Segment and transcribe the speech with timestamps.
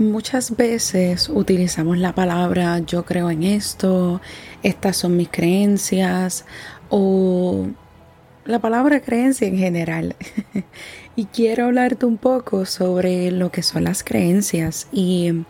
[0.00, 4.22] Muchas veces utilizamos la palabra yo creo en esto,
[4.62, 6.46] estas son mis creencias
[6.88, 7.66] o
[8.46, 10.16] la palabra creencia en general.
[11.16, 15.44] y quiero hablarte un poco sobre lo que son las creencias y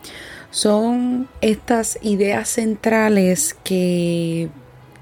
[0.49, 4.49] son estas ideas centrales que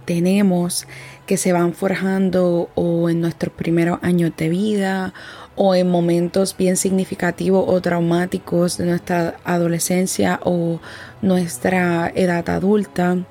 [0.09, 0.87] tenemos
[1.27, 5.13] que se van forjando o en nuestros primeros años de vida
[5.55, 10.79] o en momentos bien significativos o traumáticos de nuestra adolescencia o
[11.21, 13.23] nuestra edad adulta.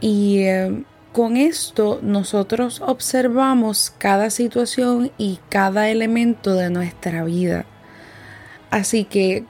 [0.00, 7.66] Y eh, con esto nosotros observamos cada situación y cada elemento de nuestra vida.
[8.70, 9.44] Así que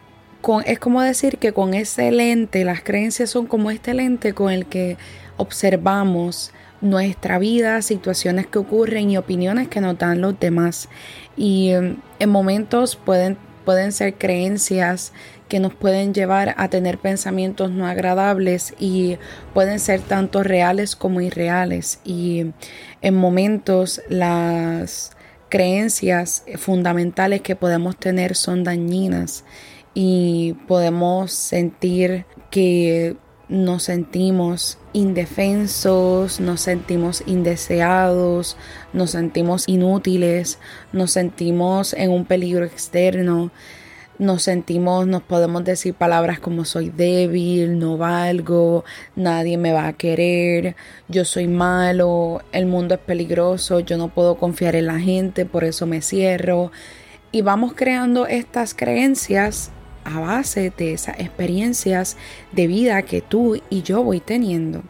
[0.64, 4.66] es como decir que con ese lente, las creencias son como este lente con el
[4.66, 4.96] que
[5.36, 10.88] observamos nuestra vida, situaciones que ocurren y opiniones que nos dan los demás.
[11.36, 15.12] Y em, en momentos pueden, pueden ser creencias
[15.48, 19.16] que nos pueden llevar a tener pensamientos no agradables y
[19.54, 22.00] pueden ser tanto reales como irreales.
[22.04, 22.46] Y
[23.00, 25.12] en momentos las
[25.48, 29.44] creencias fundamentales que podemos tener son dañinas
[29.94, 33.16] y podemos sentir que
[33.48, 38.56] nos sentimos indefensos, nos sentimos indeseados,
[38.92, 40.58] nos sentimos inútiles,
[40.92, 43.52] nos sentimos en un peligro externo,
[44.18, 49.92] nos sentimos, nos podemos decir palabras como soy débil, no valgo, nadie me va a
[49.92, 50.74] querer,
[51.08, 55.64] yo soy malo, el mundo es peligroso, yo no puedo confiar en la gente, por
[55.64, 56.72] eso me cierro.
[57.30, 59.70] Y vamos creando estas creencias
[60.06, 62.16] a base de esas experiencias
[62.52, 64.82] de vida que tú y yo voy teniendo.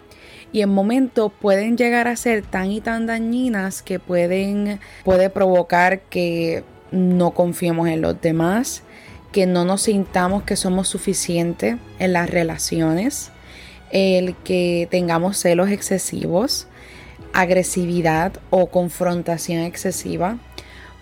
[0.52, 6.00] Y en momentos pueden llegar a ser tan y tan dañinas que pueden puede provocar
[6.02, 8.82] que no confiemos en los demás,
[9.32, 13.32] que no nos sintamos que somos suficientes en las relaciones,
[13.90, 16.68] el que tengamos celos excesivos,
[17.32, 20.38] agresividad o confrontación excesiva,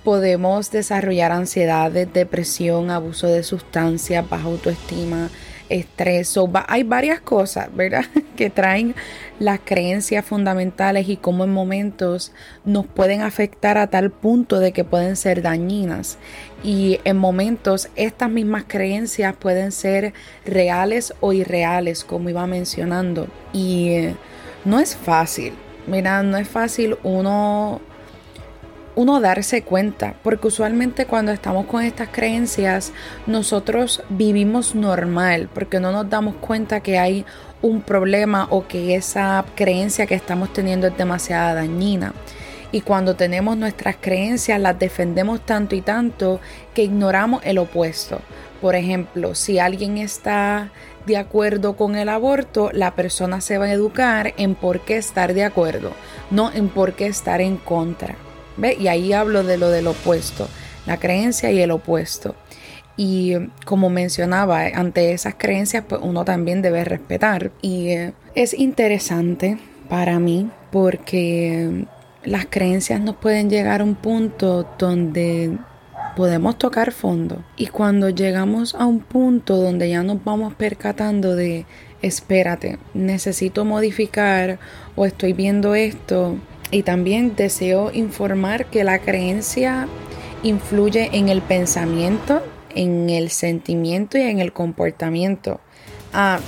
[0.05, 5.31] podemos desarrollar ansiedad, depresión, abuso de sustancias, baja autoestima,
[5.71, 6.35] estrés.
[6.69, 8.05] hay varias cosas, ¿verdad?
[8.37, 8.95] que traen
[9.39, 12.33] las creencias fundamentales y cómo en momentos
[12.65, 16.19] nos pueden afectar a tal punto de que pueden ser dañinas.
[16.63, 20.13] Y en momentos estas mismas creencias pueden ser
[20.45, 23.29] reales o irreales, como iba mencionando.
[23.53, 24.15] Y eh,
[24.65, 25.55] no es fácil.
[25.87, 27.81] Mira, no es fácil uno
[28.97, 32.93] uno darse cuenta, porque usualmente cuando estamos con estas creencias,
[33.27, 37.25] nosotros vivimos normal, porque no nos damos cuenta que hay
[37.63, 42.13] un problema o que esa creencia que estamos teniendo es demasiado dañina.
[42.73, 46.41] Y cuando tenemos nuestras creencias, las defendemos tanto y tanto
[46.75, 48.21] que ignoramos el opuesto.
[48.61, 50.73] Por ejemplo, si alguien está
[51.07, 55.35] de acuerdo con el aborto, la persona se va a educar en por qué estar
[55.35, 55.93] de acuerdo,
[56.31, 58.17] no en por qué estar en contra.
[58.79, 60.49] Y ahí hablo de lo del opuesto,
[60.87, 62.35] la creencia y el opuesto.
[62.97, 63.35] Y
[63.65, 67.51] como mencionaba, ante esas creencias, pues uno también debe respetar.
[67.61, 71.87] Y eh, es interesante para mí porque
[72.25, 75.59] las creencias nos pueden llegar a un punto donde
[76.15, 77.45] podemos tocar fondo.
[77.57, 81.67] Y cuando llegamos a un punto donde ya nos vamos percatando de,
[82.03, 84.59] espérate, necesito modificar
[84.97, 86.37] o estoy viendo esto,
[86.71, 89.89] y también deseo informar que la creencia
[90.43, 92.43] influye en el pensamiento,
[92.75, 95.61] en el sentimiento y en el comportamiento.
[96.13, 96.39] Ah,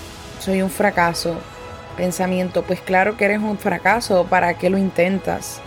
[0.41, 1.37] soy un fracaso.
[1.97, 5.60] Pensamiento, pues claro que eres un fracaso, ¿para qué lo intentas?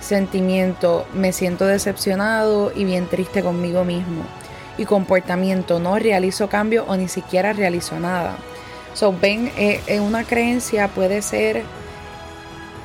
[0.00, 4.22] Sentimiento, me siento decepcionado y bien triste conmigo mismo.
[4.78, 8.36] Y comportamiento, no realizo cambio o ni siquiera realizo nada.
[8.94, 11.62] So, ven, eh, eh, una creencia puede ser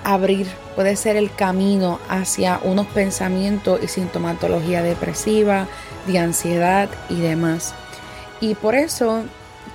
[0.07, 5.67] abrir, puede ser el camino hacia unos pensamientos y sintomatología depresiva,
[6.07, 7.73] de ansiedad y demás.
[8.39, 9.23] Y por eso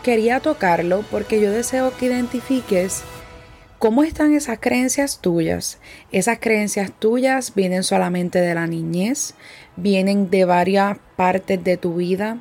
[0.02, 3.02] quería tocarlo porque yo deseo que identifiques
[3.78, 5.78] cómo están esas creencias tuyas.
[6.12, 9.34] Esas creencias tuyas vienen solamente de la niñez,
[9.76, 12.38] vienen de varias partes de tu vida.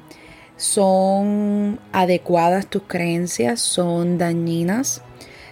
[0.56, 3.60] ¿Son adecuadas tus creencias?
[3.60, 5.02] ¿Son dañinas?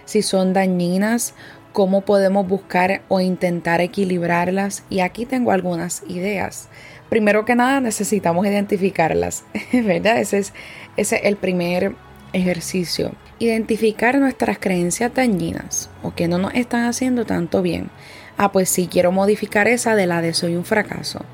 [0.06, 1.34] Si son dañinas,
[1.72, 6.68] cómo podemos buscar o intentar equilibrarlas y aquí tengo algunas ideas.
[7.08, 10.18] Primero que nada necesitamos identificarlas, ¿verdad?
[10.18, 10.52] Ese es,
[10.96, 11.94] ese es el primer
[12.32, 13.12] ejercicio.
[13.38, 17.90] Identificar nuestras creencias dañinas o que no nos están haciendo tanto bien.
[18.36, 21.24] Ah, pues sí, quiero modificar esa de la de soy un fracaso.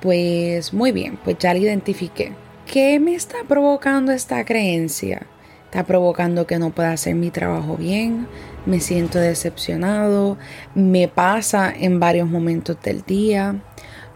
[0.00, 2.32] Pues muy bien, pues ya la identifiqué.
[2.70, 5.26] ¿qué me está provocando esta creencia?
[5.68, 8.26] Está provocando que no pueda hacer mi trabajo bien,
[8.64, 10.38] me siento decepcionado,
[10.74, 13.60] me pasa en varios momentos del día.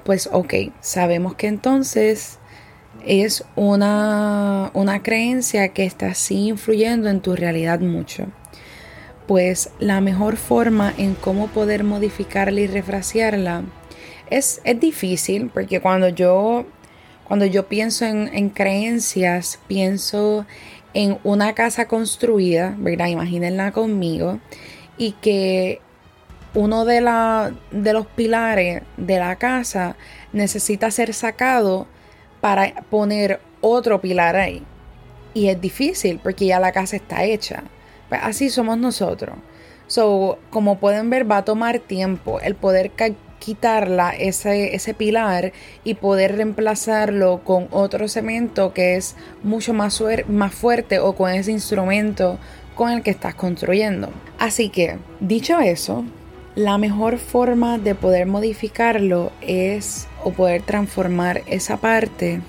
[0.03, 2.39] Pues ok, sabemos que entonces
[3.05, 8.29] es una, una creencia que está así influyendo en tu realidad mucho.
[9.27, 13.65] Pues la mejor forma en cómo poder modificarla y refrasearla
[14.31, 16.65] es, es difícil porque cuando yo,
[17.25, 20.47] cuando yo pienso en, en creencias, pienso
[20.95, 23.07] en una casa construida, ¿verdad?
[23.07, 24.41] Imagínenla conmigo,
[24.97, 25.81] y que
[26.55, 29.97] uno de, la, de los pilares de la casa
[30.33, 31.87] necesita ser sacado
[32.41, 34.63] para poner otro pilar ahí.
[35.35, 37.65] Y es difícil porque ya la casa está hecha.
[38.09, 39.37] Pues así somos nosotros.
[39.87, 42.91] So, como pueden ver, va a tomar tiempo el poder
[43.43, 45.53] quitarla, ese, ese pilar,
[45.83, 51.51] y poder reemplazarlo con otro cemento que es mucho más, más fuerte o con ese
[51.51, 52.39] instrumento
[52.77, 54.11] con el que estás construyendo.
[54.39, 56.05] Así que, dicho eso,
[56.55, 62.41] la mejor forma de poder modificarlo es o poder transformar esa parte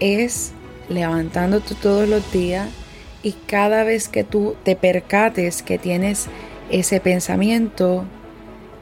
[0.00, 0.52] es
[0.88, 2.68] levantándote todos los días
[3.22, 6.26] y cada vez que tú te percates que tienes
[6.70, 8.04] ese pensamiento,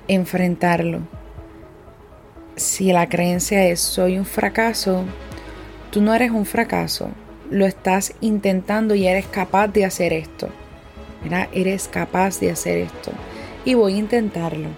[0.09, 1.01] enfrentarlo.
[2.56, 5.05] Si la creencia es soy un fracaso,
[5.91, 7.11] tú no eres un fracaso,
[7.51, 10.49] lo estás intentando y eres capaz de hacer esto.
[11.53, 13.11] Eres capaz de hacer esto
[13.65, 14.69] y voy a intentarlo.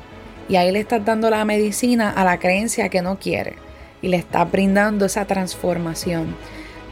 [0.49, 3.55] Y ahí le estás dando la medicina a la creencia que no quiere
[4.01, 6.37] y le estás brindando esa transformación.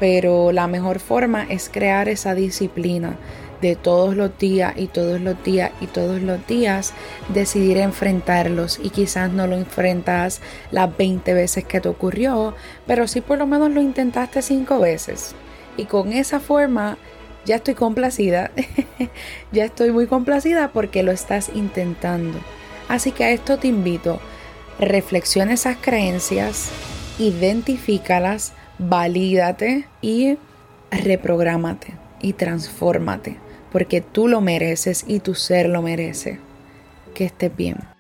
[0.01, 3.17] Pero la mejor forma es crear esa disciplina
[3.64, 6.93] de todos los días y todos los días y todos los días
[7.31, 12.55] decidir enfrentarlos y quizás no lo enfrentas las 20 veces que te ocurrió,
[12.87, 15.34] pero sí por lo menos lo intentaste 5 veces.
[15.78, 16.99] Y con esa forma
[17.46, 18.50] ya estoy complacida,
[19.52, 22.38] ya estoy muy complacida porque lo estás intentando.
[22.88, 24.20] Así que a esto te invito,
[24.78, 26.69] reflexiona esas creencias,
[27.19, 30.37] identifícalas, valídate y
[30.90, 33.38] reprográmate y transfórmate,
[33.75, 36.38] porque tú lo mereces y tu ser lo merece.
[37.12, 37.94] Que estés bien.